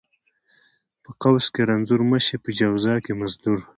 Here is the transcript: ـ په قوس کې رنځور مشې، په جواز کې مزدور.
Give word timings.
ـ 0.51 1.03
په 1.03 1.11
قوس 1.21 1.45
کې 1.53 1.61
رنځور 1.69 2.01
مشې، 2.11 2.35
په 2.43 2.49
جواز 2.57 2.85
کې 3.05 3.13
مزدور. 3.19 3.59